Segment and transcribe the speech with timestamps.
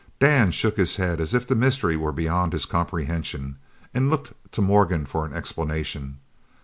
[0.19, 3.57] Dan shook his head as if the mystery were beyond his comprehension,
[3.93, 6.17] and looked to Morgan for an explanation.